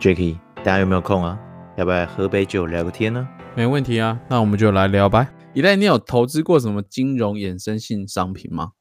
[0.00, 1.36] Jacky，大家有没有空啊？
[1.76, 3.28] 要不要喝杯酒聊个天呢？
[3.56, 5.28] 没问题啊，那我们就来聊吧。
[5.54, 8.72] 以太，你有投资过什么金融衍生性商品吗？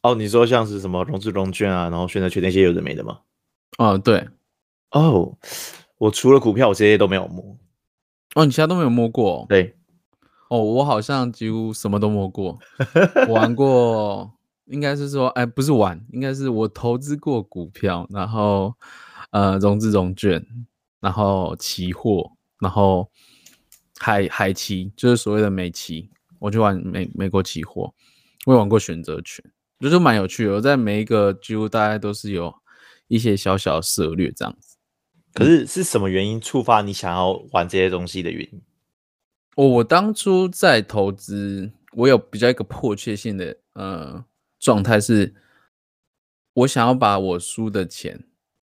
[0.00, 3.18] 哦，你说像是什么融资融券啊，然后选择权那些有的没的吗？
[3.76, 4.26] 哦，对。
[4.92, 5.36] 哦，
[5.98, 7.58] 我除了股票，我这些都没有摸。
[8.34, 9.44] 哦，你其他都没有摸过？
[9.50, 9.76] 对。
[10.48, 12.58] 哦，我好像几乎什么都摸过，
[13.28, 14.32] 玩过，
[14.64, 18.72] 应该是说，哎，不是玩，应该是我投资过股票，然后
[19.34, 20.46] 呃，融资融券，
[21.00, 22.30] 然后期货，
[22.60, 23.10] 然后
[23.98, 27.92] 海海期，就是所谓的美期，我去玩美美国期货，
[28.46, 29.44] 我也玩过选择权，
[29.80, 30.52] 就是蛮有趣的。
[30.52, 32.54] 我在每一个几乎大概都是有
[33.08, 34.76] 一些小小的涉略这样子。
[35.32, 38.62] 可是是什么原因触发你想要玩这些东西的原因？
[39.56, 44.24] 我我当初在投资，我有比较一个迫切性的呃
[44.60, 45.34] 状态是，
[46.52, 48.24] 我想要把我输的钱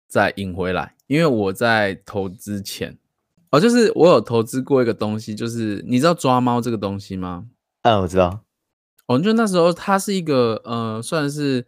[0.09, 2.97] 再赢回来，因为我在投资前，
[3.51, 7.47] 哦，就是我有投资过一个东西，就是你知道抓猫这个东西吗？
[7.83, 8.43] 嗯，我知道。
[9.05, 11.65] 哦，就那时候它是一个呃，算是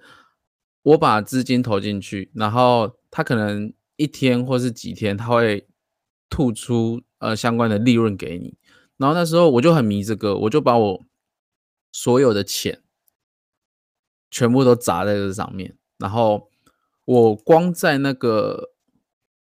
[0.84, 5.68] 我把资金投进去，然后它可能一天或是几天，它会
[6.30, 8.58] 吐出呃相关的利润给你。
[8.98, 11.06] 然后那时候我就很迷这个，我就把我
[11.92, 12.82] 所有的钱
[14.30, 15.76] 全部都砸在这上面。
[15.98, 16.51] 然后
[17.06, 18.72] 我光在那个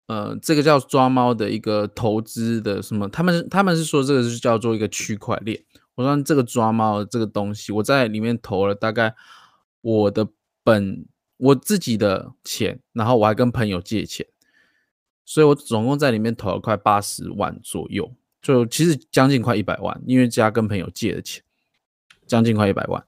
[0.07, 5.63] 呃，这个叫抓猫的一个投资的什么，他们他们是说这个是叫做一个区块链。
[5.95, 9.15] 我说这个抓猫这个东西，我在里面投了大概
[9.81, 10.27] 我的
[10.63, 11.05] 本
[11.37, 14.27] 我自己的钱，然后我还跟朋友借钱，
[15.23, 18.13] 所以我总共在里面投了快八十万左右。
[18.41, 21.43] 就其实将近快一百万，因为加跟朋友借的钱，
[22.27, 23.03] 将近快一百万，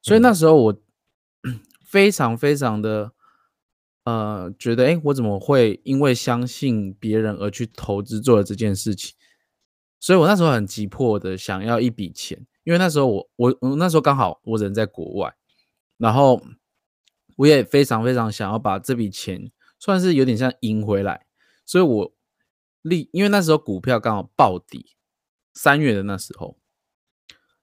[0.00, 0.80] 所以那时候我
[1.84, 3.12] 非常非常的
[4.08, 9.14] 呃觉得，哎，我怎么会因为相信别人而去投资做了这件事情？
[10.00, 15.34] 所以我那时候很急迫的想要一笔钱，因为那时候我我我那时候刚好我人在国外，
[15.96, 16.40] 然后
[17.36, 21.26] 我也非常非常想要把这笔钱算是有点像赢回来，
[21.64, 22.14] 所以我。
[22.82, 24.80] 利，因为那时候股票刚好暴跌，
[25.52, 26.56] 三月的那时候，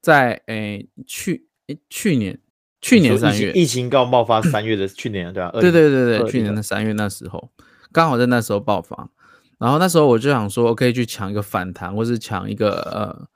[0.02, 2.40] 在诶去诶去年
[2.86, 5.50] 去年三月疫情刚爆发，三月的去年对吧？
[5.54, 7.50] 对对对对，去年的三月那时候，
[7.92, 9.10] 刚好在那时候爆发，
[9.58, 13.28] 然后那时候我就想说，我可以去抢一个反弹，或是抢一个呃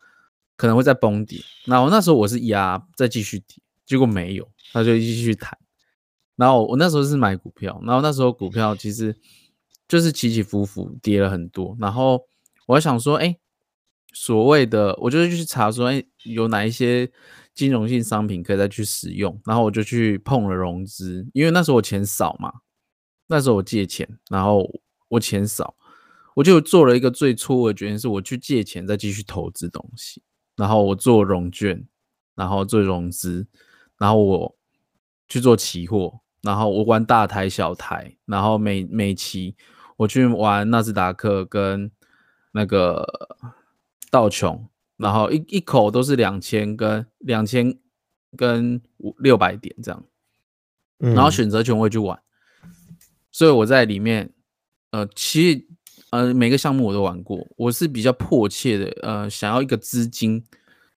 [0.55, 5.57] 可能会再崩底，然后那时候我是压再继续跌，结果没有，他就继续弹，
[6.35, 9.15] 然后我那时候是买股票，然后那时候股票其实。
[9.87, 11.75] 就是起起伏伏，跌了很多。
[11.79, 12.21] 然后
[12.67, 13.35] 我还想说，哎，
[14.13, 17.09] 所谓的，我就是去查说，哎，有哪一些
[17.53, 19.39] 金融性商品可以再去使用。
[19.45, 22.51] 然后我就去碰了融资，因为那时候我钱少嘛，
[23.27, 24.69] 那时候我借钱，然后
[25.07, 25.75] 我钱少，
[26.35, 30.21] 我就做了一个最错误的决定，是我去借钱再继续投资东西。
[30.55, 31.87] 然后我做融券，
[32.35, 33.47] 然后做融资，
[33.97, 34.55] 然后我
[35.27, 39.55] 去做期货，然后我玩大台小台，然后每每期。
[39.97, 41.91] 我去玩纳斯达克跟
[42.53, 43.05] 那个
[44.11, 47.77] 道琼，然后一一口都是两千跟两千
[48.35, 50.03] 跟五六百点这样，
[50.97, 52.21] 然后选择权我也去玩，
[53.31, 54.33] 所以我在里面，
[54.91, 55.65] 呃，其实
[56.11, 60.43] 呃每个项目我都玩过，我是比较迫切的，呃，想要一个资金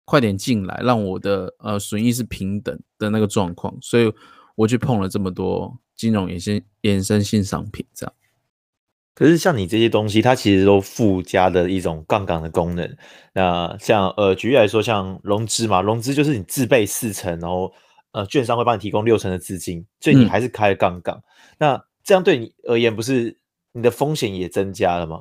[0.04, 4.12] 快点进来，让我的呃损益是平等的那个状况，所以
[4.56, 8.15] 我去碰了这么多金融衍生衍生性商品这样。
[9.21, 12.97] 可是像你这些东西，它其实都附加的一种杠杆的功能。
[13.35, 17.71] 那像呃，举例来说，像融资嘛，融资就是你自备四成，然后
[18.13, 21.15] 呃，券商会帮你提供六成的资金，所以你还是开了杠杆。
[21.17, 21.23] 嗯、
[21.59, 23.37] 那这样对你而言，不是
[23.73, 25.21] 你的风险也增加了吗？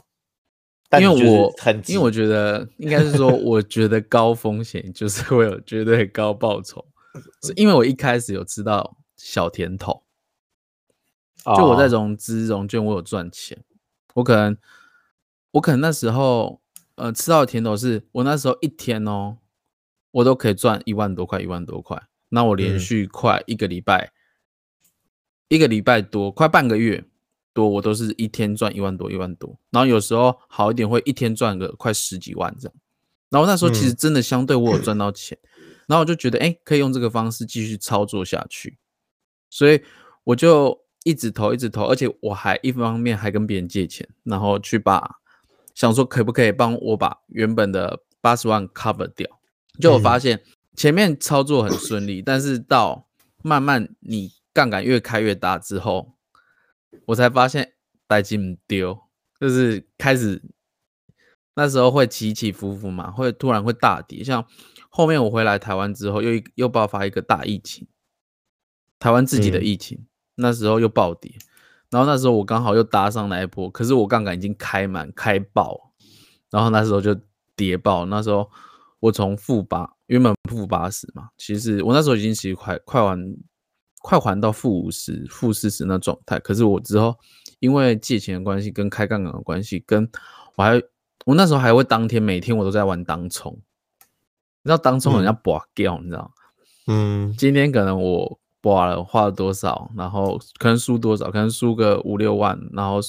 [0.97, 6.85] 因为我很，因为我觉得应该是说，我觉得高风险就是 会有绝对高报酬，
[7.43, 10.01] 是因为我一开始有知道小甜头，
[11.57, 13.61] 就我在融资融券，我有赚钱。
[14.19, 14.57] 我可能，
[15.51, 16.61] 我可能那时候，
[16.95, 19.37] 呃，吃到的甜头是我那时候一天哦，
[20.11, 22.07] 我都可以赚一万多块，一万多块。
[22.29, 24.11] 那我连续快一个礼拜，嗯、
[25.47, 27.05] 一个礼拜多，快半个月
[27.53, 29.57] 多，我都是一天赚一万多，一万多。
[29.71, 32.73] 然后有时候好一点，会一天赚个快十几万这样。
[33.29, 38.77] 然后那时候其实真的相对我有赚到钱，嗯、然后我就觉得，哎，可以用这个方式继续操作下去，
[39.49, 39.81] 所以
[40.25, 40.81] 我就。
[41.03, 45.17] 一直投，一直投，而且我还一方面还跟别人借钱，然后去把
[45.73, 49.27] 想说可不可以帮我把原本的八十万 cover 掉。
[49.79, 50.41] 就我发现
[50.75, 53.07] 前面操作很顺利，但是到
[53.41, 56.15] 慢慢你杠杆越开越大之后，
[57.05, 57.73] 我才发现
[58.07, 58.99] 代金丢，
[59.39, 60.41] 就是开始
[61.55, 64.21] 那时候会起起伏伏嘛，会突然会大跌。
[64.21, 64.45] 像
[64.89, 67.87] 后面我回来台湾之后，又又爆发一个大疫情，
[68.99, 70.07] 台湾自己的疫情，嗯、
[70.39, 71.31] 那时候又暴跌。
[71.91, 75.91] 然后那时候我刚好又搭上那一波，可是我杠杆已经开满开爆，
[76.51, 77.19] 然后那时候就
[77.55, 78.05] 跌爆。
[78.05, 78.47] 那时候
[78.99, 83.35] 我从负八，原本负八十嘛，其实我那时候已经其实快快完
[84.03, 86.37] 快还到负五十、负四十那状态。
[86.37, 87.17] 可是我之后
[87.59, 90.07] 因为借钱的关系，跟开杠杆的关系，跟
[90.57, 90.79] 我还
[91.25, 93.51] 我那时候还会当天每天我都在玩当冲，
[94.61, 96.31] 你知道当冲人家拔掉，你知道？
[96.85, 98.38] 嗯，今天可能我。
[98.61, 102.99] 花了花了多少，然后可能输多少，可能输个五六万，然后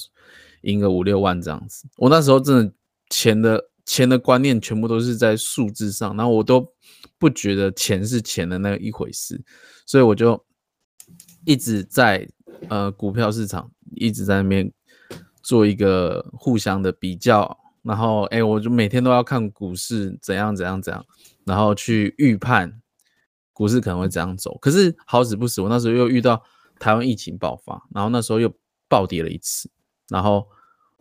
[0.62, 1.88] 赢个五六万这样子。
[1.97, 2.73] 我那时候真的
[3.08, 6.73] 钱的钱的观念全部都是在数字上，然后我都
[7.19, 9.43] 不觉得钱是钱的那一回事，
[9.85, 10.41] 所以我就
[11.44, 12.29] 一直在
[12.69, 14.73] 呃股票市场一直在那边
[15.43, 21.05] 做一个互相的比较，然后哎，我就每天都要看股市怎样怎样怎样，
[21.44, 22.81] 然后去预判。
[23.61, 26.43] 股市可能会这样走，可是好死不死，我那时候又遇到
[26.79, 28.51] 台湾疫情爆发，然后那时候又
[28.89, 29.71] 暴跌了一次，
[30.09, 30.49] 然后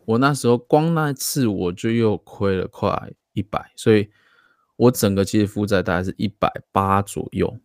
[0.04, 4.10] 我那时候光那一次我就又亏了快一百，所以
[4.76, 7.58] 我整个其实负债大概是一百八左右。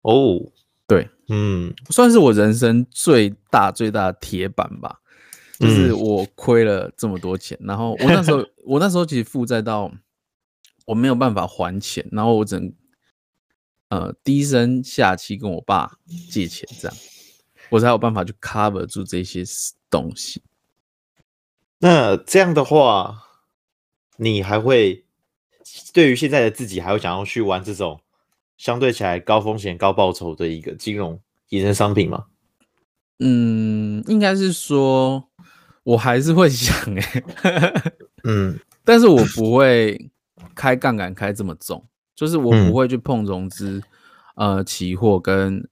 [0.00, 0.40] 哦，
[0.86, 4.98] 对，嗯，算是我人生最大最大的铁板吧，
[5.60, 9.92] 就是我亏了这么多钱，然后我那时候 我那时候其实负债到
[10.86, 12.72] 我没有办法还钱，然后我整。
[13.94, 15.88] 呃，低声下气跟我爸
[16.28, 16.96] 借钱，这样
[17.68, 19.44] 我才有办法去 cover 住这些
[19.88, 20.42] 东西。
[21.78, 23.22] 那这样的话，
[24.16, 25.04] 你还会
[25.92, 28.00] 对于现在的自己，还会想要去玩这种
[28.56, 31.20] 相对起来高风险高报酬的一个金融
[31.50, 32.24] 衍生商品吗？
[33.20, 35.28] 嗯，应该是说，
[35.84, 37.92] 我还是会想哎、欸，
[38.24, 40.10] 嗯，但是我不会
[40.52, 41.86] 开杠杆开这么重。
[42.14, 43.82] 就是我不会去碰融资，
[44.36, 45.68] 嗯、呃，期货跟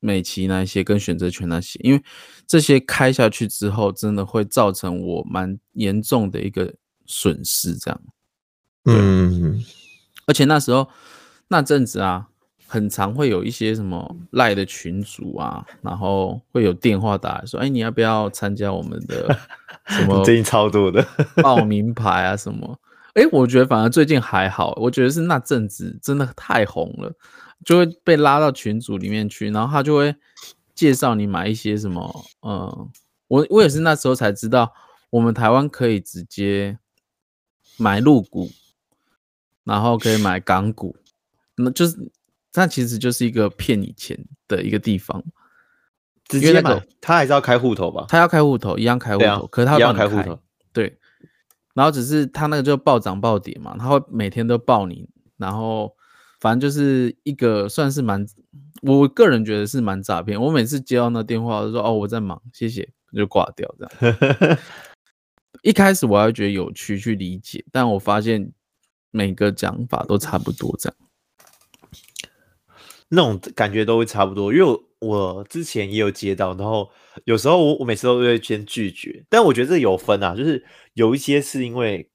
[0.00, 2.02] 美期那些，跟选择权那些，因为
[2.46, 6.74] 这些开下去之后，真的会造成我蛮严重的一个
[7.06, 7.74] 损失。
[7.76, 8.00] 这样，
[8.84, 9.62] 嗯，
[10.26, 10.88] 而且那时候
[11.48, 12.28] 那阵子啊，
[12.66, 19.34] 很常会有一些什么赖的群主啊，然后会有电话打来说，哎，你要不要参加我们的
[19.86, 21.06] 什 么最近超多的
[21.36, 22.78] 报名牌啊什么？
[23.14, 27.12] 哎、欸，我觉得反而最近还好，我觉得是那阵子真的太红了，
[27.64, 30.16] 就会被拉到群组里面去，然后他就会
[30.74, 32.90] 介绍你买一些什么，嗯，
[33.28, 34.72] 我我也是那时候才知道，
[35.10, 36.76] 我们台湾可以直接
[37.76, 38.50] 买入股，
[39.62, 40.96] 然后可以买港股，
[41.54, 41.96] 那就是
[42.54, 44.18] 那其实就是一个骗你钱
[44.48, 45.22] 的一个地方，
[46.26, 48.06] 直接买，他还是要开户头吧？
[48.08, 50.40] 他要开户头，一样开户头，啊、可是他要帮你开户头，
[50.72, 50.98] 对。
[51.74, 55.94] 然后只是他那个就暴涨暴跌嘛，他会每天都报你，然后
[56.40, 58.24] 反正就是一个算是蛮，
[58.82, 60.40] 我个人觉得是蛮诈骗。
[60.40, 64.58] 我每次接到那电话，我就说哦，我在忙，谢谢，就挂掉这样。
[65.62, 68.52] 一开始我还觉得有趣去理解，但我发现
[69.10, 70.96] 每个讲法都差不多这样，
[73.14, 74.84] 那种感觉都会差不多，因为我。
[75.04, 76.90] 我之前也有接到，然后
[77.24, 82.10] 有时候我我每次都会先拒绝，但我觉得这有分啊，就是有一些是因为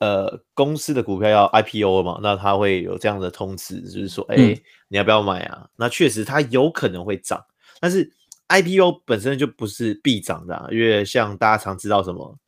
[0.00, 5.68] 呃公司的股票要 IPO 嘛，那他会有这样的通知，就是说，哎、欸，你要不要买啊？
[5.76, 7.44] 那确实它有可能会涨，
[7.78, 8.10] 但是
[8.48, 12.38] IPO 本身就不是必涨的，啊，因为像大家常知道什么，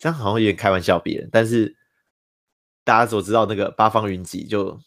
[0.00, 1.76] 这样好像有点开玩笑别人，但是
[2.82, 4.80] 大家所知道那个八方云集就。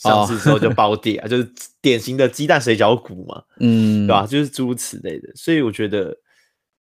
[0.00, 1.30] 上市之后就暴跌 啊，oh.
[1.30, 4.26] 就是典型的鸡蛋水饺股嘛，嗯，对吧？
[4.26, 6.16] 就是诸如此类的，所以我觉得，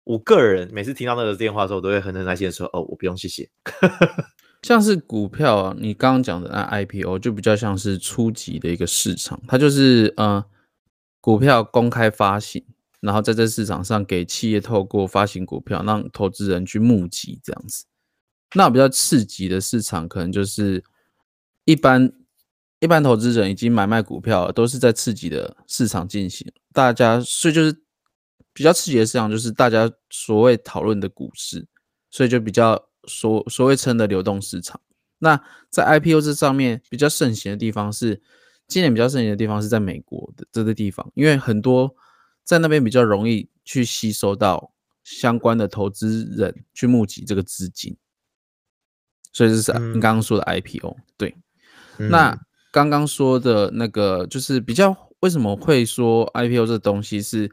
[0.04, 3.48] 我个人每次听到那个电话的时候，我都会很很耐心的说：“哦，我不用，谢谢。
[4.62, 10.44] ”像是股票啊，你刚刚讲的那 IPO 就比较像是初级的一个市场，它就是呃，
[11.20, 12.64] 股票公开发行，
[13.00, 17.84] 然后在这市场上给企业透过发行股票，让投资人去募集这样子。
[18.54, 20.84] 那比较次级的市场，可能就是
[21.64, 22.12] 一般。
[22.82, 27.80] 一般投资人已经买卖股票都是在刺激的市场进行，大家所以就是
[28.52, 31.64] 比较刺激的市场，就是大家所谓讨论的股市，
[32.10, 34.80] 所以就比较所所谓称的流动市场。
[35.20, 38.20] 那在 IPO 这上面比较盛行的地方是，
[38.66, 41.94] 今年比较盛行的地方是在美国的这个地方，因为很多
[42.42, 44.72] 在那边比较容易去吸收到
[45.04, 47.96] 相关的投资人去募集这个资金，
[49.32, 51.04] 所以这是你刚刚说的 IPO，嗯。
[51.16, 51.36] 对，
[52.08, 52.36] 那。
[52.72, 57.52] 刚刚说的那个就是比较为什么会说 IPO 这东西是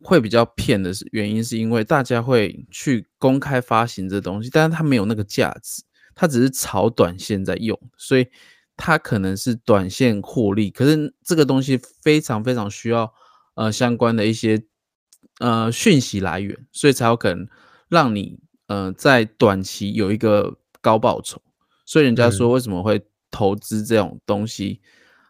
[0.00, 5.82] 会比较骗的是原因，是因为大家会去公开发行这东西，但是它没有那个价值，
[6.14, 8.28] 它只是炒短线在用，所以
[8.76, 13.12] 它可能是短线获利，可是这个东西非常非常需要
[13.56, 14.62] 呃相关的一些
[15.40, 17.48] 呃讯息来源，所以才有可能
[17.88, 18.38] 让你
[18.68, 21.42] 呃在短期有一个高报酬，
[21.84, 24.80] 所以人家说为什么会投资这种东西，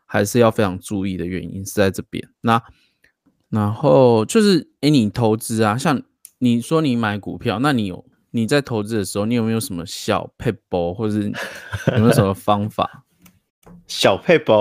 [0.05, 2.28] 还是要非常注意的原因是在这边。
[2.40, 2.62] 那
[3.50, 6.02] 然后就是，诶，你投资啊，像
[6.38, 11.33] 你说你买股票，那你有你在投资的时候，你有没有什么小撇步，或者是
[11.93, 13.05] 有没有什么方法？
[13.88, 14.52] 小撇步，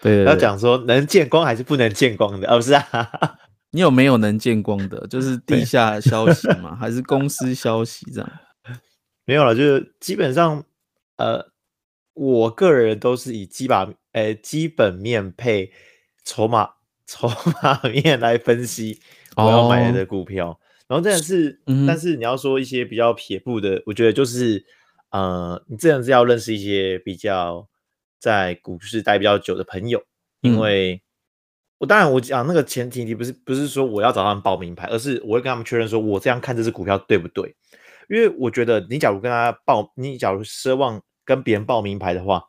[0.00, 3.38] 对，对，对，要讲说能见光还是不能见光的，哦，不是啊？
[3.70, 5.06] 你有没有能见光的？
[5.06, 6.76] 就是地下消息吗？
[6.76, 8.30] 还是公司消息这样？
[9.24, 10.64] 没有了，就是基本上，
[11.16, 11.51] 呃，
[12.14, 15.72] 我个人都是以基把，呃，基本面配
[16.24, 16.70] 筹码。
[17.04, 18.98] 筹码面来分析
[19.36, 20.56] 我要买的股票，oh.
[20.86, 24.64] 然后这样是，嗯、但是你要说一些比较撇步的，我觉得就是，
[25.10, 27.68] 呃，你这样是要认识一些比较
[28.18, 30.02] 在股市待比较久的朋友，
[30.40, 31.00] 因为、嗯、
[31.78, 37.54] 我当然我讲那个前提题不是不是说我要找他们报名牌，而是我会跟他们确认说我这样看这只股票对不对，
[38.08, 42.44] 因为我觉得你假如跟他报，你假如奢望跟别人报名牌的话。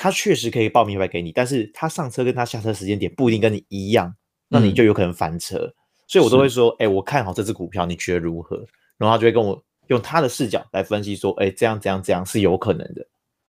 [0.00, 4.14] 他确实可以报名牌给你，但是他上车跟他下车时间点不一定跟你一样，
[4.46, 5.56] 那你就有可能翻车。
[5.56, 5.74] 嗯、
[6.06, 8.64] 所以我都会说，哎、欸，我看好这只股票，你觉得如何？
[8.96, 13.08] 然后他就会跟我用他的视角来分析，说，哎、欸，这样这样这样是有可能的，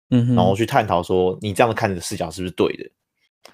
[0.09, 2.91] 嗯哼，然后去探讨说，你这样子看的视角是不是对的？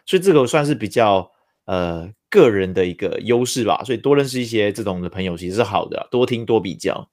[0.08, 1.32] 所以这个算是比较
[1.66, 3.84] 呃个人的一个优势吧。
[3.84, 7.08] 所以多认识一些这种的朋友其实是好的，多听多比较。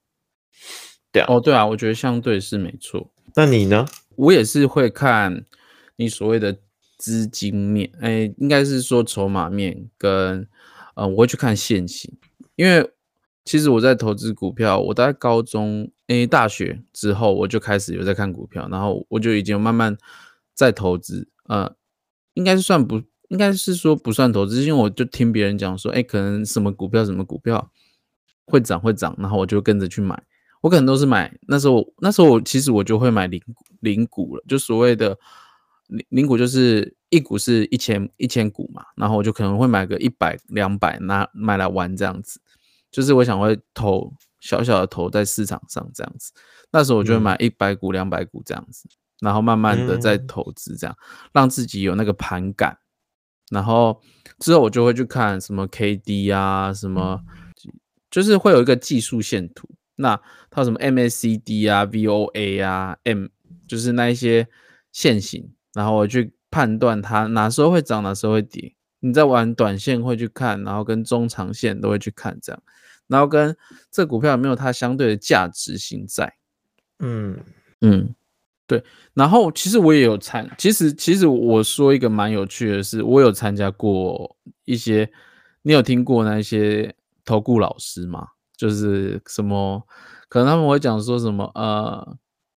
[1.12, 3.12] 对啊，哦对啊，我觉得相对是没错。
[3.36, 3.86] 那你呢？
[4.16, 5.44] 我也是会看。
[5.98, 6.54] 你所谓的
[6.98, 10.46] 资金面，哎、应该是说筹码面跟，
[10.94, 12.12] 呃，我会去看现行，
[12.54, 12.90] 因为
[13.46, 19.96] 其实我在投资股票，我在高中，哎、大学之后我就开始有在看股票，然后我就已经慢慢
[20.52, 21.74] 在投资，呃，
[22.34, 27.72] 应该是算不，应该是说不算投资，因为我就听别人讲说，哎、可能什么股票什么股票
[28.44, 30.22] 会涨会涨，然后我就跟着去买，
[30.66, 33.40] 我可能都是买，那时候那时候我其实我就会买零
[33.80, 35.16] 零股了，就所谓的。
[35.88, 42.40] 零零股就是一股是一千一千股嘛，然后我就可能会买个一百两百拿买来玩这样子，
[42.90, 46.32] 就是我想会投小小的投在市场上这样子，
[46.72, 48.88] 那时候我就会买一百股两百股这样子，
[49.20, 50.96] 然后慢慢的再投资这样，
[51.32, 52.76] 让自己有那个盘感，
[53.52, 54.02] 然后
[54.40, 57.20] 之后我就会去看什么 KD 啊，什么
[58.10, 63.26] 就是会有一个技术线图，那它什么 MACD 啊、VOA 啊、M
[63.66, 64.48] 就是那一些
[64.92, 65.50] 线型。
[65.74, 68.74] 然后我去判断它哪时候会涨，哪时候会跌。
[69.00, 72.62] 你在玩短线会去看，然后跟中长线都会去看这样，
[73.06, 73.54] 然后跟
[73.90, 76.32] 这股票有没有它相对的价值性在。
[76.98, 77.38] 嗯
[77.82, 78.14] 嗯，
[78.66, 78.82] 对。
[79.12, 84.34] 然后其实我也有参，其实其实我说一个蛮有趣的是，我有参加过
[84.64, 85.08] 一些，
[85.60, 88.26] 你有听过那些投顾老师吗？
[88.56, 89.86] 就是什么，
[90.28, 92.16] 可能他们会讲说什么呃。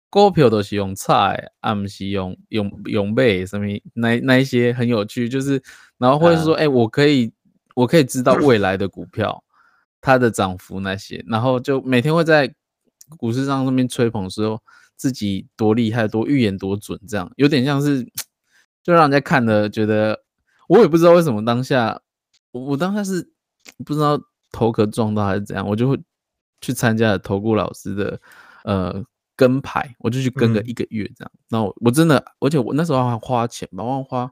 [0.09, 5.63] 股票都是用菜，啊，不是用用用背，什么那那一些很有趣，就是
[5.99, 7.31] 然后或者说，哎、我可以
[7.75, 9.45] 我可以知道未来的股票
[10.01, 12.55] 它的涨幅那些，然后就每天会在
[13.19, 14.63] 股市上那边吹捧说
[14.97, 18.03] 自己多厉害，多预言多准，这样有点像是
[18.83, 20.23] 就让人家看了觉得，
[20.69, 22.01] 我也不知道为什么当下
[22.53, 23.29] 我我当下是
[23.85, 24.19] 不知道
[24.57, 26.01] 头壳撞到还是怎样，我就会
[26.61, 28.21] 去参加了投顾老师的
[28.65, 29.05] 呃。
[29.39, 34.25] 跟牌，我就去跟个一个月这样，嗯、然后我真的，而且我那时候还花钱吧，我花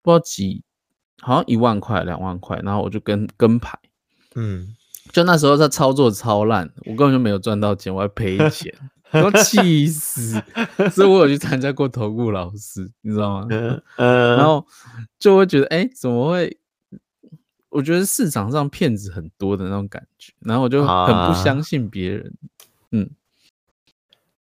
[0.00, 0.64] 不知道几，
[1.20, 3.78] 好像一万块、两万块，然后我就跟跟牌，
[4.34, 4.74] 嗯，
[5.12, 8.72] 就那时候他操作超烂，我根本就没有赚到钱，我还赔钱，
[9.12, 10.42] 我气死，
[10.90, 13.48] 所以我有去参加过投顾老师，你知道吗？
[14.00, 14.66] 然后
[15.18, 16.58] 就会觉得，哎、欸，怎么会？
[17.68, 23.10] 我觉得市场上骗子很多的那种感觉，然后我就很不相信别人，啊、嗯。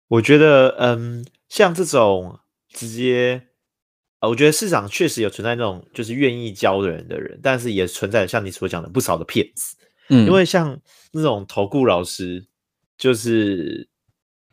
[0.08, 2.38] 我觉得，嗯，像这种
[2.68, 3.48] 直接，
[4.20, 9.78] 呃，我觉得市场确实有存在那种就是愿意教的人的人，但是也存在像你所讲的不少的骗子，
[10.10, 10.78] 嗯，因为像
[11.14, 12.46] 那种投顾老师，
[12.98, 13.88] 就是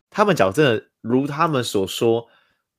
[0.09, 2.29] 他们讲真的，如他们所说，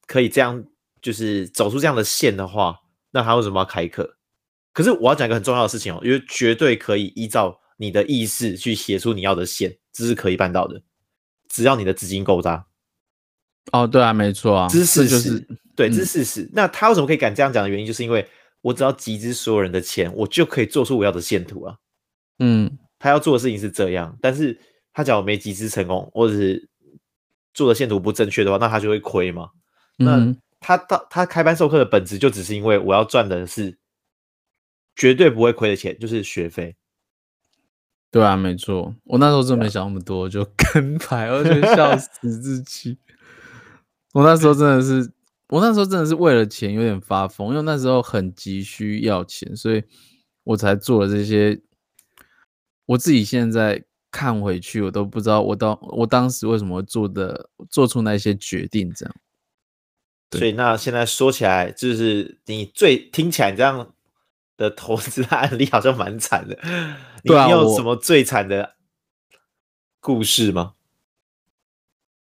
[0.08, 0.64] 可以这样，
[1.02, 2.80] 就是走出这样的线的话，
[3.12, 4.19] 那他为什么要开课？
[4.74, 10.82] 可是我要讲一个很重要的事情哦，因为绝对可以依照你的意识去写出你要的线，这是可以办到的，
[11.50, 12.66] 只要你的资金够大。
[13.72, 16.42] 哦，对啊，没错啊，这是事实，就是对，这是事实。
[16.42, 18.28] 嗯、那他为什么可以敢这样讲的原因，就是因为
[18.62, 21.76] 我只要集资所有人的钱，我就可以做出我要的线图啊。
[22.40, 24.60] 嗯，他要做的事情是这样，但是
[24.94, 26.68] 他假如没集资成功，或者是
[27.54, 29.50] 做的线图不正确的话，那他就会亏嘛。
[29.98, 33.78] 那他到他开班授课的本质就只是因为我要赚的是
[35.00, 36.76] 绝对不会亏的钱，就是学费。
[38.12, 42.10] 对啊，没错，我那时候真没想那么多，就 跟牌，我就笑死
[42.42, 42.98] 自己。
[44.14, 45.10] 我那时候真的是，
[45.48, 49.82] 我那时候真的是为了钱有点发疯，因为那时候很急需要钱，所以
[50.44, 51.62] 我才做了这些。
[52.88, 59.16] 我自己现在看回去，我都不知道我当我当时为什么做的做出那些决定，这样。
[60.32, 63.94] 所以那现在说起来，就是你最听起来这样
[64.60, 66.60] 的投资案例好像蛮惨的。
[67.24, 68.76] 你有什么最惨的
[70.02, 70.74] 故事吗？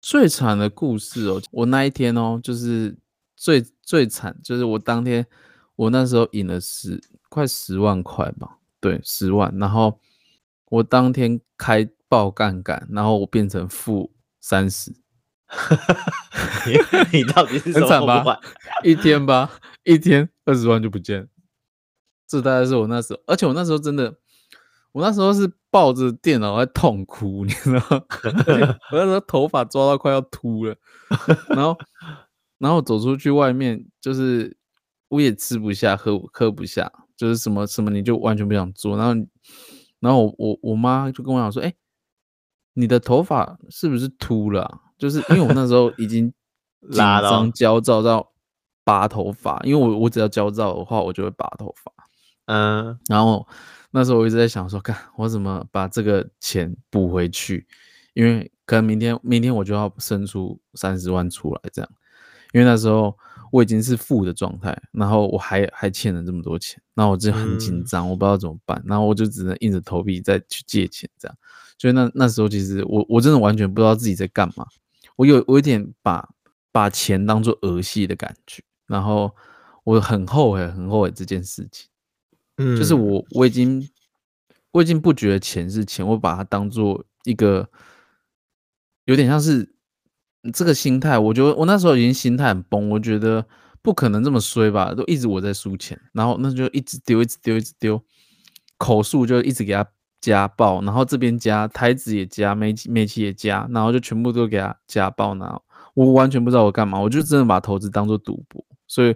[0.01, 2.97] 最惨的故事哦，我那一天哦，就是
[3.35, 5.25] 最最惨，就是我当天
[5.75, 6.99] 我那时候赢了十
[7.29, 9.55] 快十万块吧，对，十万。
[9.59, 9.99] 然后
[10.65, 14.11] 我当天开爆杠杆，然后我变成负
[14.41, 14.91] 三十。
[16.65, 18.41] 你你到底是什么很惨吧？
[18.83, 19.51] 一天吧，
[19.83, 21.29] 一天二十万就不见。
[22.33, 24.15] 这大概是我那时候，而且我那时候真的。
[24.93, 28.03] 我那时候是抱着电脑在痛哭，你知道吗？
[28.93, 30.75] 我那时候头发抓到快要秃了，
[31.49, 31.75] 然后，
[32.59, 34.55] 然后走出去外面，就是
[35.07, 38.95] 我也吃不下，喝喝不下，就是什么什么你就完全不想做。
[38.95, 39.13] 然后，
[39.99, 41.75] 然后我我我妈就跟我讲说：“哎、欸，
[42.73, 46.31] 你的头发是不是秃了、啊？”就是因为我那时候已经
[46.91, 48.31] 紧张焦躁到
[48.83, 51.91] 拔头发，因为我我只要焦躁的话，我就会拔头发。
[52.45, 53.47] 嗯，然后。
[53.95, 57.67] 那时候我一直在想说，看我怎么把这个钱补回去，
[58.15, 61.91] 因为可能明天明天我就要生出三十万出来这样，
[62.53, 63.15] 因为那时候
[63.51, 71.37] 我已经是负的状态，然后我还还欠了这么多钱，那我就很紧张，我不知道怎么办，然后我就只能硬着头皮再去借钱这样，
[71.77, 74.65] 所以那那时候其实我我真的完全不知道自己在干嘛，
[75.17, 76.27] 我有我有点把
[76.71, 79.31] 把钱当做儿戏的感觉，然后
[79.83, 81.87] 我很后悔很后悔这件事情。
[82.57, 83.89] 嗯，就是我，我已经，
[84.71, 87.67] 我已经不觉得钱是钱，我把它当做一个，
[89.05, 89.73] 有点像是
[90.53, 91.17] 这个心态。
[91.17, 93.43] 我觉得我那时候已经心态很崩，我觉得
[93.81, 97.99] 不可能这么衰吧，都一直我在输钱，然后那就一直丢，一直丢，一直丢，
[98.77, 99.83] 口述就一直给他
[100.21, 105.59] 加爆，然后这边加台子也加，煤气煤气也加，然后就全部都给他加爆，然后
[105.95, 109.15] 我完全不知道我干嘛，我就真的把投资当做赌博，所以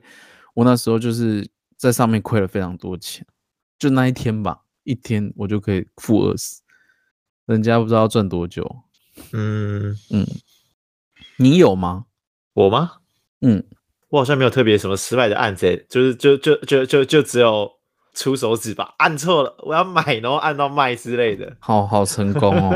[0.55, 1.47] 我那时候就是。
[1.77, 3.25] 在上面亏了非常多钱，
[3.77, 6.59] 就那一天吧，一天我就可以负二十，
[7.45, 8.83] 人家不知道赚多久。
[9.31, 10.25] 嗯嗯，
[11.37, 12.05] 你有吗？
[12.53, 12.93] 我吗？
[13.41, 13.63] 嗯，
[14.09, 17.71] 我好像没有特别什么失败的案子，就是就就就就就只有
[18.13, 22.75] 出手指吧，按错了，我要买，然后按到卖之类的，好好成功哦。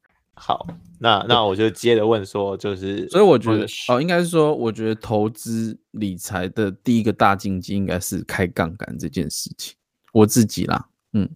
[0.45, 0.67] 好。
[0.99, 9.75] 那那我就接着问说，就是所以我觉得哦，应该是说，我觉得投资理财的第一个大禁忌应该是开杠杆这件事情。
[10.13, 11.29] 我自己啦，嗯，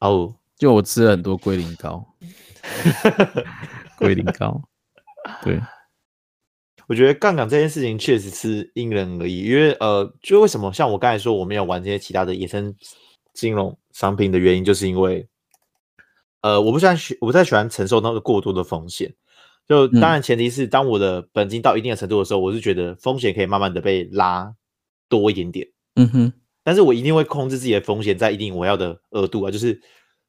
[0.00, 2.06] 哦，就我吃了很多龟苓膏，
[3.98, 4.62] 龟苓膏，
[5.42, 5.60] 对，
[6.86, 12.74] 我觉得杠杆这件事情确实是因人而异，因为呃，就为什么像我刚才说我没有玩这些其他的衍生
[13.32, 15.26] 金融商品的原因，就是因为。
[16.42, 19.14] 呃，我不喜欢，我不太喜欢承受那个过多的风险。
[19.68, 24.52] 就当然前提是，当我的本金到一定的程度的时候，嗯、我是觉得风险可以慢慢的被拉
[25.08, 25.68] 多一点点。
[25.94, 26.32] 嗯哼，
[26.64, 29.50] 但是我一定会控制自己的风险在一定我要的额度啊。
[29.50, 29.80] 就是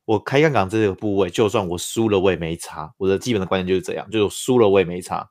[0.06, 2.93] 我开杠杆这个部位，就算我输了我也没差。
[2.97, 5.28] 我的基本的观念就是这样，就是我输了我也没差。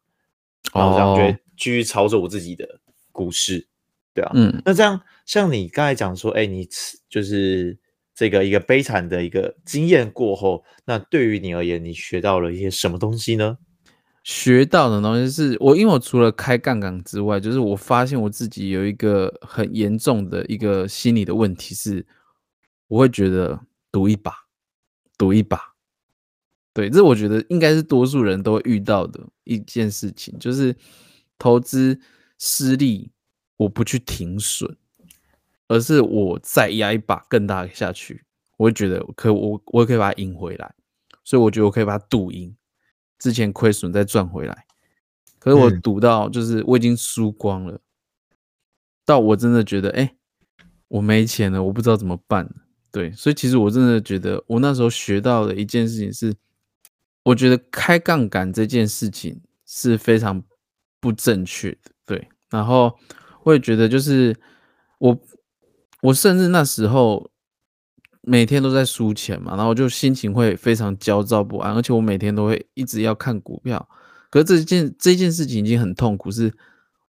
[0.75, 2.67] 然后这样就会继续操作我自己的
[3.13, 3.69] 股市，
[4.15, 4.33] 对啊。
[4.35, 6.67] 嗯，那这样像你刚才讲说，哎、欸，你
[7.09, 7.79] 就是。
[8.21, 13.57] 这个一个悲惨的一个经验过后，那对于你而言，你学到了一些什么东西呢？
[14.23, 22.07] 学到的东西是我，因为我除了开杠杆之外，就是我发现我自己有一个很严重的一个心理的问题是，
[22.89, 23.59] 我会觉得
[23.91, 24.35] 赌一把，
[25.17, 25.59] 赌一把，
[26.75, 30.77] 对，这我觉得应该是多数人都会遇到的一件事情，就是
[31.39, 31.99] 投资
[32.39, 33.11] 失利，
[33.57, 34.77] 我不去停损。
[35.71, 38.25] 而是我再压一把更大的下去，
[38.57, 40.75] 我会觉得可我我可以把它赢回来，
[41.23, 42.57] 所以我觉得我可以把它赌赢，
[43.21, 44.67] 之前亏损再赚回来。
[45.39, 47.81] 可是我赌到就是我已经输光了，
[49.05, 50.17] 到我真的觉得哎，
[50.89, 52.53] 我没钱了，我不知道怎么办。
[52.91, 56.35] 对，所以其实我真的觉得我那时候学到的一件事情是，
[57.23, 60.43] 我觉得开杠杆这件事情是非常
[60.99, 61.93] 不正确的。
[62.05, 62.99] 对，然后
[63.45, 64.37] 我也觉得就是
[64.99, 65.17] 我。
[66.03, 67.31] 我甚至那时候
[68.23, 73.89] 每天都在输钱嘛，然后就心情会非常焦躁不安，而且我每天都会一直要看股票。
[74.31, 76.53] 可是这件这件事情已经很痛苦，是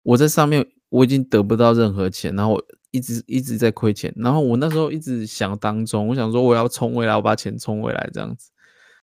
[0.03, 4.13] 我在上面我已经得不到任何钱，然后我一直一直在亏钱。
[4.17, 8.51] 然后我那时候一直想当中，我想说我要冲回来，我把钱冲回来这样子。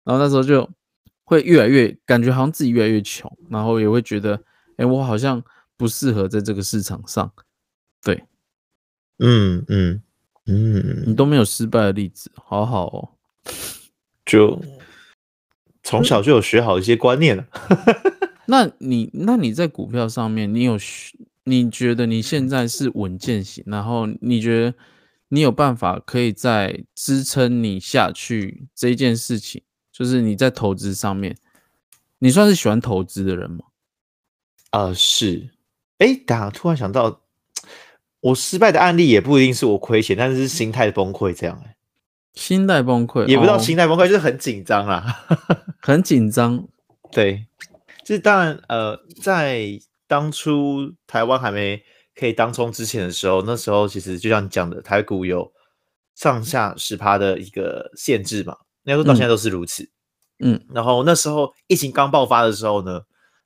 [0.04, 0.70] 然后那时候就
[1.24, 4.40] 会越来越感觉好像自己越来越穷，然后也会觉得，
[4.78, 5.44] 哎，我好像
[5.76, 7.32] 不适合在这个市场上。
[8.04, 8.24] 对，
[9.20, 10.02] 嗯嗯
[10.46, 13.10] 嗯，你都没有失败的例子，好好哦，
[14.26, 14.62] 就。
[15.88, 17.46] 从小就有学好一些观念了。
[18.48, 20.80] 那你那你在股票上面，你有
[21.44, 24.74] 你觉得你现在是稳健型，然后你觉得
[25.28, 31.38] 你有办法可以再支撑你下去这一件事情，就是你在投资上面，
[32.18, 33.66] 你算是喜欢投资的人吗？
[34.72, 35.50] 呃，是。
[36.00, 37.22] 哎，等下突然想到，
[38.26, 41.62] 我失败的案例也不一定是我亏钱，但是是心态崩溃这样。
[41.64, 41.76] 哎，
[42.34, 45.06] 心态崩溃也不知道心态崩溃，就是很紧张啊。
[45.80, 46.68] 很紧张，
[47.12, 47.46] 对，
[48.04, 51.84] 就是当然，呃，在当初台湾还没
[52.16, 55.52] 可以当冲之前的时候，那时候其实就像你讲的，台股有
[56.16, 59.88] 上下十趴的一个限制嘛，那时候到现在都是如此，
[60.40, 63.02] 嗯，然后那时候疫情刚爆发的时候呢，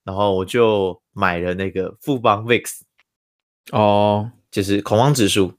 [0.05, 2.63] 然后我就买了那个富邦 VIX，
[3.73, 5.53] 哦，就是恐慌指数，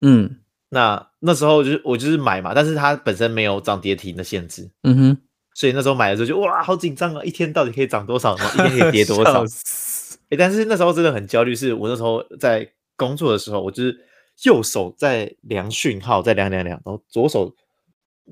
[0.00, 0.36] 嗯，
[0.68, 5.18] 那那时候就是我就是买嘛，但是它本身没有涨跌停的限制，嗯哼。
[5.54, 7.24] 所以那时候买的时候就哇，好紧张啊！
[7.24, 8.44] 一天到底可以涨多少呢？
[8.54, 9.42] 一天可以跌多少？
[10.30, 12.64] 哎，但是那时候真的很焦虑，是我那时候在
[12.96, 13.98] 工作的时候，我就是
[14.44, 17.52] 右手在量讯号，在量量量，然后左手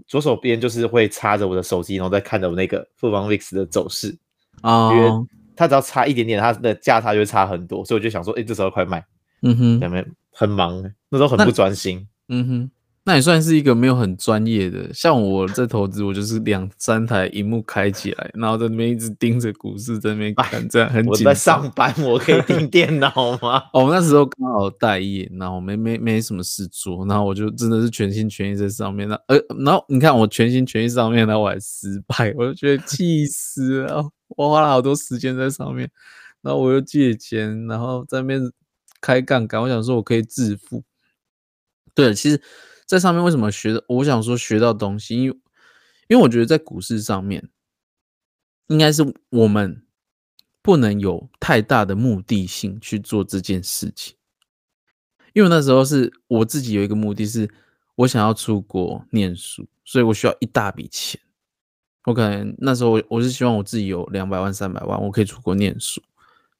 [0.06, 4.16] 左手边就是会插着我的手机，然后再看着我那个富邦 VIX 的走势
[4.60, 5.10] 啊，因为
[5.56, 9.04] 它只要差一点点，它的价差就会差很多，所以我就想说，哎，这时候快卖，
[9.42, 10.82] 嗯哼，有没有很忙？
[11.10, 12.70] 那时候很不专心，嗯哼。
[13.08, 21.20] 那也算是一个没有很专业的，像我在投资，我就是两三台荧幕开起来，然后在那边一直盯着股市，在那边看，这样很紧张。
[21.20, 23.08] 我在上班，我可以盯电脑
[23.40, 23.62] 吗？
[23.72, 29.08] 哦，那时候刚好待业，然后没没没什么事做，然后我就真的是全心全意在上面。
[29.08, 34.04] 那呃，然后你看我全心全意上面，然后我还失败，我就觉得气死了。
[34.30, 35.88] 我花了好多时间在上面，
[36.42, 38.42] 然后我又借钱，然后在那边
[39.06, 40.82] 开杠杆，我想说我可以致富。
[41.94, 42.42] 对，其实。
[42.86, 43.84] 在上面为什么学的？
[43.88, 45.36] 我想说学到东西，因为
[46.06, 47.50] 因为我觉得在股市上面，
[48.68, 49.82] 应该是我们
[50.62, 54.14] 不能有太大的目的性去做这件事情。
[55.32, 57.50] 因为那时候是我自己有一个目的是，
[57.96, 61.20] 我想要出国念书，所以我需要一大笔钱。
[62.04, 66.00] 我可能那时候我我是希望我自己有两百万、三百万，我可以出国念书。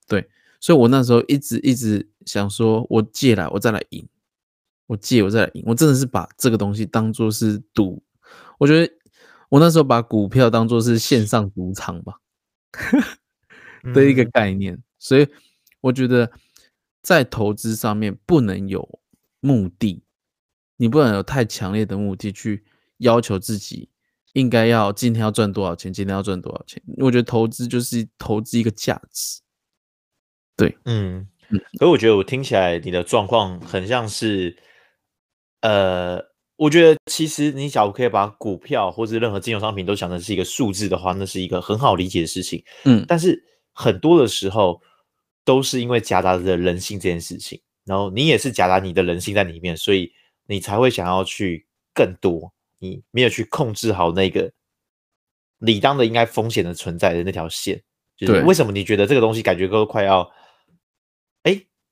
[0.08, 0.28] 对，
[0.60, 4.08] 所以我那时候一直一直想说，我借来，我再来赢。
[4.88, 8.00] 我借我再来赢，我真的是把这个东西当做是赌。
[8.56, 8.92] 我觉得
[9.48, 12.14] 我那时候把股票当做是线上赌场吧
[13.92, 15.26] 的一个概念，嗯、所以
[15.80, 16.30] 我觉得
[17.02, 19.00] 在投资上面不能有
[19.40, 20.04] 目的，
[20.76, 22.64] 你不能有太强烈的目的去
[22.98, 23.88] 要求自己
[24.34, 26.80] 应该要今天要赚多少钱，今天要赚多少钱。
[26.98, 29.40] 我觉得投资就是投资一个价值。
[30.56, 34.56] 对，嗯嗯，所以我觉得我听起来你的状况很像是。
[35.62, 36.22] 呃，
[36.56, 42.62] 我觉得其实你假如可以把股票或者任何金融商品都想成是一个数字的话，那是一个很好理解的事情。
[42.84, 43.42] 嗯，但是
[43.72, 44.80] 很多的时候
[45.44, 50.12] 都是因为夹杂着人性这件事情，然后你也是夹杂你的人性在里面，所以
[50.46, 54.52] 你才会想要去更多，你没有去控制好那个
[55.58, 57.82] 理当的应该风险的存在的那条线。
[58.16, 60.28] 就是为什么你觉得这个东西感觉都快要，哎，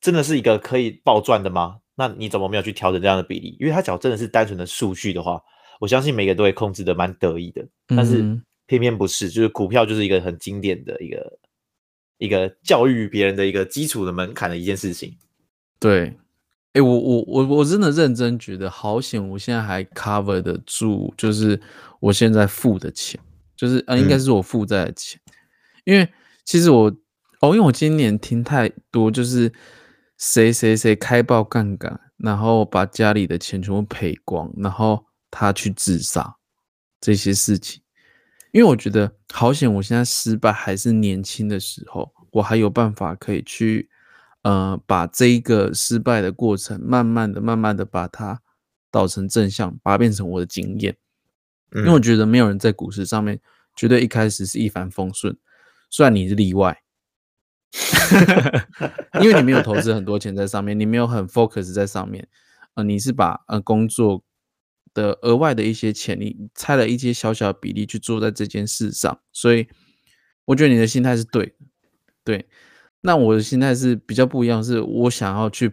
[0.05, 1.79] 真的是一个可以暴赚的吗？
[1.95, 3.57] 那你怎么没有去调整这样的比例？
[3.59, 5.41] 因为他只要真的是单纯的数据的话，
[5.81, 7.67] 我相信每个人都会控制的蛮得意的。
[7.87, 11.39] 但是偏偏不是，就是股票就是一个很经典的一个
[12.19, 15.17] 一个教育别人的一个基础的门槛的一件事情。
[15.81, 16.15] 对，哎、
[16.75, 21.59] 欸，我我我我真的认真觉得好险，我现在还 cover 得住，就是
[22.01, 23.19] 我现在付的钱，
[23.57, 25.19] 就是啊，应该是我负债的钱。
[25.25, 25.33] 嗯、
[25.85, 26.07] 因为
[26.45, 26.95] 其实我
[27.41, 29.51] 哦，因为我今年听太多，就是。
[30.17, 36.37] 谁谁谁开爆杠杆，然后把家里的钱全部赔光，然后他去自杀，
[37.01, 37.83] 这些事情，
[38.53, 43.91] 因为我觉得好险，我现在失败还是年轻的时候，我还有办法可以去，
[44.43, 48.41] 呃，把这一个失败的过程，慢慢的、慢慢的把它
[48.91, 50.97] 导成正向，把它变成我的经验。
[51.75, 53.41] 因为我觉得没有人在股市上面
[53.75, 55.37] 绝对一开始是一帆风顺，
[55.91, 56.84] 虽然你是例外。
[59.21, 62.27] 因为你没有投资很多钱在上面，你没有很 focus 在上面，
[62.75, 64.23] 呃，你是把呃工作
[64.93, 69.67] 的额外的一些钱，你拆了一些小小的比例去做在这件事上，所以
[70.45, 71.53] 我觉得你的心态是对的，
[72.25, 72.49] 对。
[73.01, 75.71] 那我的心态是比较不一样，是我想要去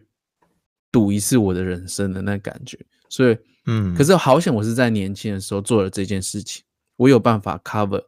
[0.92, 3.38] 赌一次我的人生的那感觉，所以，
[3.68, 6.62] 嗯，可是好险我是在年轻的时候做了这件事情，
[6.98, 8.04] 我有办法 cover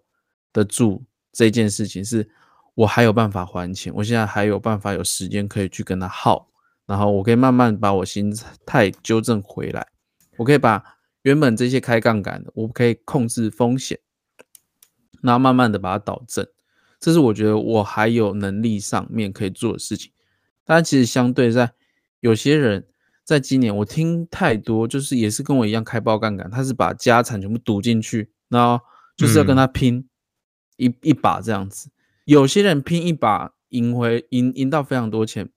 [0.51, 2.29] 得住这件事情，是
[2.75, 6.49] 我还有办法还钱，我现在还有办法有时间可以去跟他耗。
[6.85, 9.87] 然后我可以慢慢把我心态纠正回来，
[10.37, 10.83] 我可以把
[11.21, 13.97] 原本这些开杠杆的，我可以控制风险，
[15.21, 16.45] 然后慢慢的把它导正，
[16.99, 20.11] 这是我觉得我还有能力上面可以做的事情。
[20.65, 21.71] 但其实相对在
[22.19, 22.85] 有些人
[23.23, 28.83] 在今年，我听太多，就是也是跟我一样开爆杠杆，他是把家产全部赌进去，然后
[29.15, 30.05] 就是要跟他拼
[30.75, 31.89] 一、嗯、一把这样子。
[32.25, 35.49] 有些人拼一把赢回赢赢到非常多钱，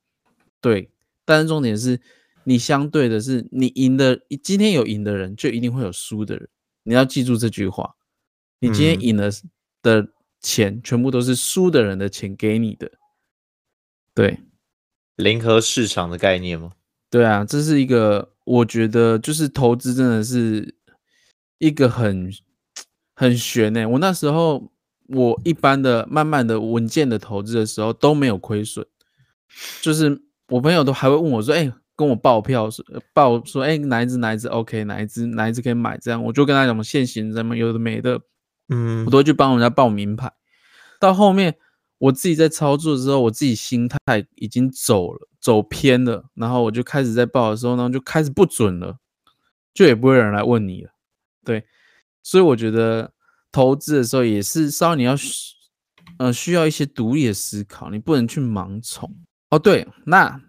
[0.61, 0.91] 对。
[1.25, 2.01] 但是重点是，
[2.45, 6.49] 你相对的是，你赢的今天有赢的人，就一定会有输的人。
[6.85, 7.97] 你要记住这句话，
[8.61, 9.29] 你今天赢了
[9.83, 10.09] 的
[10.41, 12.93] 钱，全部都是输的人的钱给你的。
[14.15, 14.39] 对，
[15.17, 16.71] 零和市场的概念吗？
[17.11, 20.77] 对啊，这是一个，我觉得就是投资真的是
[21.59, 22.33] 一个很
[23.15, 23.85] 很玄诶。
[23.85, 24.71] 我那时候，
[25.09, 28.85] 我一般的、慢慢的、稳健的投资的时候都没有亏损，
[29.83, 30.23] 就是。
[30.49, 35.99] 我朋友都还会问我说：“哎、欸，跟我报票说报说，哎、欸，哪一只哪一只 OK，哪一只哪一只可以买？
[35.99, 38.21] 这样我就跟他讲，现行什么有的没的，
[38.69, 40.33] 嗯，我都会去帮人家报名牌。
[41.01, 41.57] 到后面
[41.99, 43.99] 我自己在操作的时候，我自己心态
[44.37, 48.99] 已经走了，走偏了，然后我就开始在报的时候呢，就开始不准了，
[49.75, 50.91] 就也不会有人来问你了。
[51.45, 51.65] 对，
[52.23, 53.13] 所以我觉得
[53.53, 55.15] 投资的时候也是稍微你要，
[56.19, 59.15] 呃，需要一些独立的思考，你不能去盲从。”
[59.51, 60.41] 哦，对，那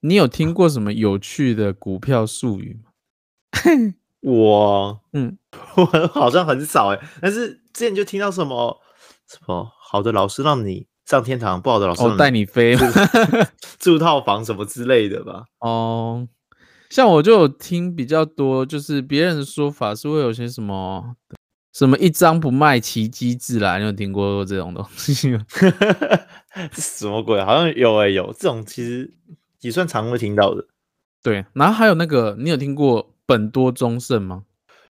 [0.00, 2.90] 你有听过什么有趣的股票术语吗？
[4.22, 5.38] 我，嗯，
[5.76, 8.80] 我好像很少哎，但是之前就听到什么
[9.28, 12.76] 什么好的老师让你上天堂，不好的老师带你飞，
[13.78, 15.44] 住套房什么之类的吧。
[15.60, 16.28] 哦，
[16.90, 21.16] 像我就有听比较多，就是别人的说法是会有些什么
[21.72, 25.46] 什么一张不卖奇迹自来，你有听过这种东西吗？
[26.72, 27.42] 什么鬼？
[27.44, 29.12] 好像有哎、欸，有这种其实
[29.60, 30.66] 也算常会听到的。
[31.22, 34.44] 对，然后还有那个，你有听过本多忠胜吗？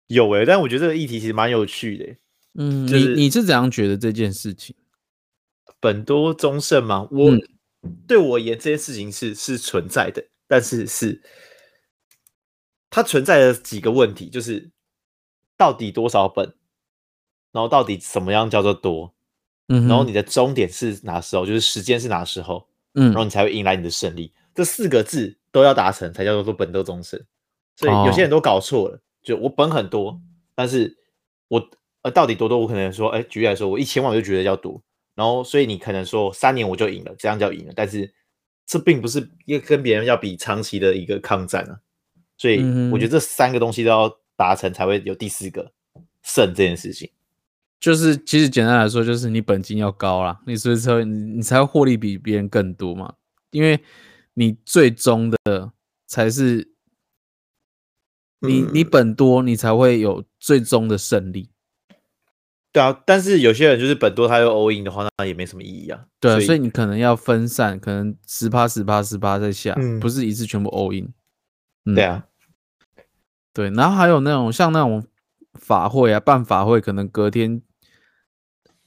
[0.08, 2.18] 有哎、欸，但我觉得这个议题其实蛮有趣的、欸。
[2.54, 4.76] 嗯，就是、你你是怎样觉得这件事情？
[5.80, 7.08] 本多忠胜吗？
[7.12, 7.42] 我、嗯、
[8.08, 11.22] 对我而言，这件事情是是存在的，但是是
[12.89, 14.72] 它存在的几个问题，就是
[15.58, 16.54] 到底多少本，
[17.52, 19.14] 然后到底什么样叫做多？
[19.68, 21.46] 嗯，然后你的终点是哪时候？
[21.46, 22.68] 就是时间是哪时候？
[22.96, 24.34] 嗯，然后你才会迎来你的胜利。
[24.56, 27.24] 这四个字都要达成，才叫做做本多终身。
[27.76, 30.20] 所以有些人都搞错了，就我本很多，
[30.56, 30.98] 但是
[31.48, 31.70] 我
[32.02, 32.58] 呃到底多多？
[32.58, 34.82] 我可能说，哎，举例来说，我一千万我就觉得叫多。
[35.16, 37.74] 然后所以你可能说三年我就赢了，这样叫赢了。
[37.76, 38.12] 但是
[38.66, 41.80] 这并不是一个跟别人要比长期的一个抗战啊。
[42.38, 45.72] 所以我觉得这三个东西都要达成，才会有第四个
[46.24, 47.10] 胜这件事情。
[47.80, 53.13] 就是，其实简单来说，就是你本金要高啦，你所以说你你才会获利比别人更多嘛，
[53.52, 53.82] 因为
[54.34, 55.72] 你最终的
[56.06, 56.74] 才是
[58.42, 61.52] 你你本多，你才会有最终的胜利。
[62.74, 66.06] 对啊，但是有些人就是本多，他又 all in 的话，那也没什么意义啊。
[66.20, 71.13] 对啊，所以你可能要分散，可能十趴十趴十趴在下，不是一次全部 all in。
[71.96, 72.26] 对啊，
[73.54, 75.08] 对，然后还有那种像那种
[75.54, 77.62] 法会啊，办法会，可能隔天。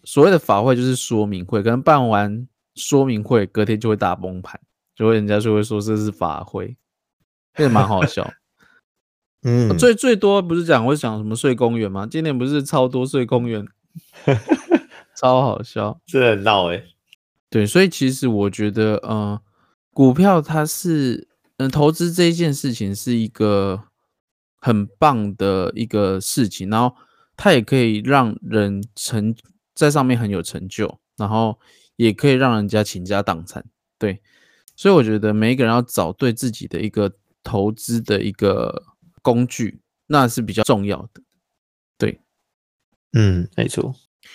[0.04, 4.60] 所谓的法会就是说明会，可能办完说明会，隔天就会大崩盘，
[4.96, 6.76] 就会人家就会说这是法会，
[7.54, 8.28] 这蛮好笑。
[9.44, 12.06] 嗯，最最多不是讲会讲什么睡公园吗？
[12.10, 13.66] 今年不是超多睡公园，
[15.16, 16.82] 超好笑，真的很闹哎。
[17.50, 19.40] 对，所以其实我觉得，嗯、呃，
[19.92, 23.84] 股票它是，嗯、呃，投资这一件事情是一个
[24.58, 26.96] 很棒的一个事情，然后
[27.36, 29.34] 它也可以让人成。
[29.74, 31.58] 在上面很有成就，然后
[31.96, 33.64] 也可以让人家倾家荡产，
[33.98, 34.20] 对，
[34.76, 38.82] 所以我觉得每一个人要找对自己的一个投资的一个
[39.22, 41.22] 工具，那是比较重要的，
[41.96, 42.20] 对，
[43.12, 43.94] 嗯，没错。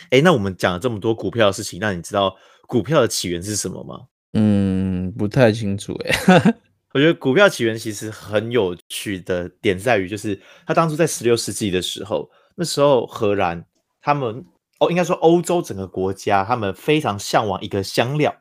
[0.09, 2.35] 哎，那我们讲了这么多股票的事情，那你知道
[2.67, 4.07] 股票的起源是什么吗？
[4.33, 6.11] 嗯，不太清楚诶。
[6.93, 13.65] 我觉得股票起源其实很有趣的点在于，就是他当初在十六世纪的时候，那时候荷兰
[14.01, 14.45] 他们。
[14.79, 18.35] 哦，应该说欧洲整个国家，他们非常向往一个香料，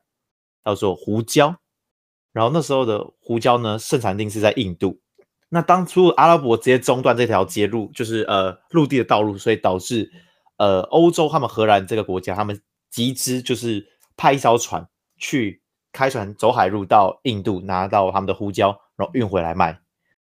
[0.64, 1.56] 叫做胡椒。
[2.32, 5.00] 然后那时候的胡椒呢，盛产地是在印度。
[5.48, 10.10] 那当初阿拉伯直接中断这条街路，就是呃陆地的道路，所以导致
[10.58, 19.78] 呃欧洲他们荷兰这个国家，他们集资就是派一艘船去开船走海路到印度，拿到他们的胡椒，然后运回来卖。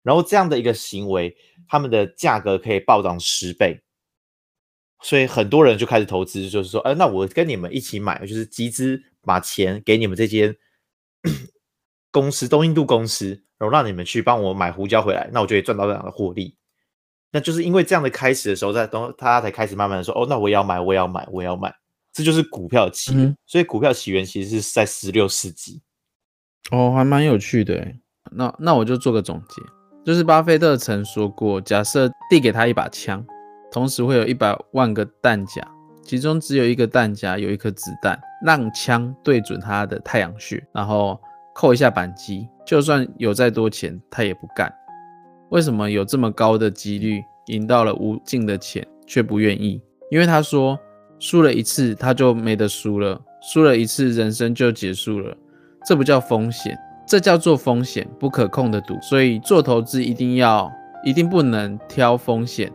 [0.01, 1.33] 然后这样的一个行为，
[1.69, 3.81] 他们的价格可以暴涨十倍，
[5.03, 10.55] 所以很多人就开始投资，就是说，呃，那我跟你们一起买，就是集资把钱给你们这间
[12.09, 16.55] 公司，东印度公司，然后让你们去帮我买胡椒回来，那我就可以赚到这样的获利。
[17.31, 21.73] 那就是因为这样的开始的时候，在等他才开始慢慢的说，哦，那我也要买，我也要买，我也要买，
[22.13, 23.25] 这就是股票的起源。
[23.25, 25.81] 嗯、所以股票起源其实是在十六世纪。
[26.71, 27.85] 哦，还蛮有趣的。
[28.31, 29.61] 那那我就做个总结。
[30.05, 33.25] 就是巴菲特曾说过，假设递给他一把枪，
[33.73, 35.67] 同时会有一百万个弹夹，
[36.03, 41.19] 其中只有一个弹夹有一颗子弹，让枪对准他的太阳穴，然后
[41.55, 44.71] 扣一下扳机，就算有再多钱，他也不干。
[45.49, 49.81] 为什么有这么高的几率赢到了无尽的钱，却不愿意？
[50.11, 50.77] 因为他说，
[51.17, 55.35] 输了一次他就没得输了，输了一次人生就结束了，
[55.83, 56.77] 这不叫风险。
[57.07, 60.71] 这叫做风险不可控的赌，所以做投资一定要
[61.03, 62.71] 一定不能挑风险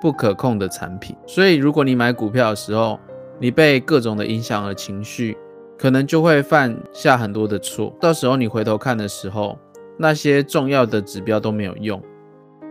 [0.00, 1.14] 不可控的产品。
[1.26, 2.98] 所以如果你买股票的时候，
[3.38, 5.36] 你被各种的影响了情绪，
[5.78, 7.94] 可能就会犯下很多的错。
[8.00, 9.58] 到时候你回头看的时候，
[9.98, 12.02] 那些重要的指标都没有用，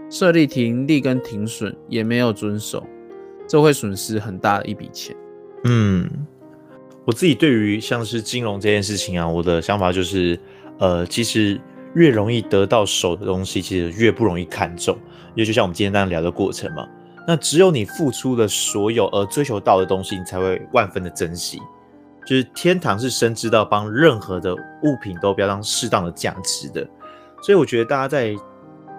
[0.10, 2.86] 设立停利跟停损也没有遵守，
[3.48, 5.16] 这会损失很大的一笔钱。
[5.66, 6.10] 嗯，
[7.06, 10.40] 我自己对于像是金融这件事情啊，我的想法就是。
[10.82, 11.60] 呃，其实
[11.94, 14.96] 越容易得到手的东西，其实越不容易看重。
[15.36, 16.88] 因为就像我们今天这样聊的过程嘛，
[17.30, 21.62] 那只有你付出了所有而追求到的东西，你才会万分的珍惜。
[22.26, 26.82] 就是天堂是深知到帮任何的物品都标上适当的价值的，
[27.44, 28.36] 所以我觉得大家在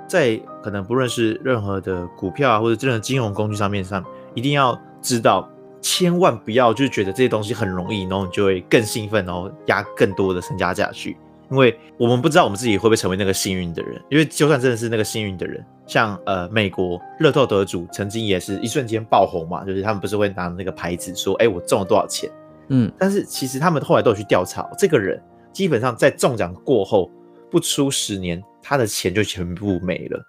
[0.07, 11.17] 在可能不论是任何的股票啊，或者任何金融工具上面上，一定要知道，千万不要就是觉得这些东西很容易，然后你就会更兴奋，然后压更多的身家下去。
[11.51, 22.31] 因为我们不知道我们自己会不会成为那个幸运的人，因为就算真的是那个幸运的人，像呃美国乐透得主曾经也是一瞬间爆红嘛，就是他们不是会拿那个牌子说，哎，我中了多少钱，
[22.69, 25.21] 嗯，但是其实他们后来都有去调查，这个人
[25.53, 27.11] 基本上在中奖过后
[27.51, 30.25] 不出十年，他的钱就全部没了，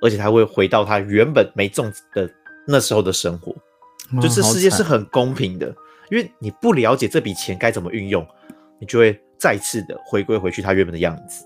[0.00, 2.26] 而且他会回到他原本没中的
[2.66, 3.54] 那时候的生活，
[4.22, 5.66] 就这世界是很公平的，
[6.10, 8.26] 因为你不了解这笔钱该怎么运用，
[8.80, 9.20] 你就会。
[9.44, 11.44] 再次的回归回去他原本的样子，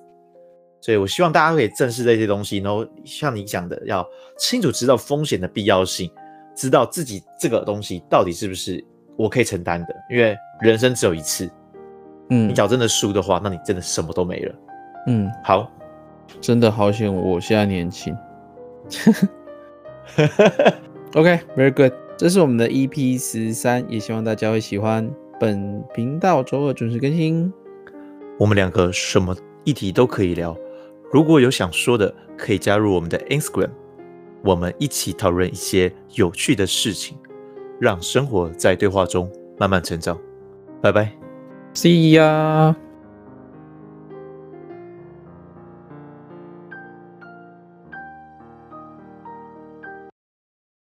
[0.80, 4.08] 所以我希望大家可以正视这些东西，然后像你讲的，要
[4.38, 6.08] 清楚知道风险的必要性，
[6.54, 8.84] 知道自己这个东西到底是不是
[9.16, 11.50] 我可以承担的，因为人生只有一次，
[12.30, 14.54] 嗯，你假如真的输的话，那你真的什么都没了，
[15.08, 15.68] 嗯，好，
[16.40, 18.16] 真的好险，我现在年轻，
[21.16, 27.52] OK，very good，这是我们的 EP 十三，也希望大家会喜欢，本频道周二准时更新。
[28.38, 30.56] 我们两个什么议题都可以聊，
[31.12, 33.70] 如果有想说的，可以加入我们的 Instagram，
[34.44, 37.18] 我们一起讨论一些有趣的事情，
[37.80, 40.18] 让生活在对话中慢慢成长。
[40.80, 41.12] 拜拜
[41.74, 42.87] ，See ya。